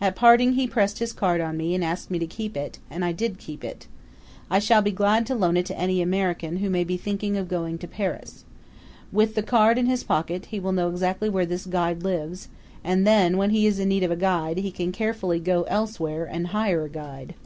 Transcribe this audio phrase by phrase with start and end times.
[0.00, 3.04] At parting he pressed his card on me and asked me to keep it; and
[3.04, 3.86] I did keep it.
[4.50, 7.46] I shall be glad to loan it to any American who may be thinking of
[7.46, 8.44] going to Paris.
[9.12, 12.48] With the card in his pocket, he will know exactly where this guide lives;
[12.82, 16.24] and then, when he is in need of a guide he can carefully go elsewhere
[16.24, 17.36] and hire a guide.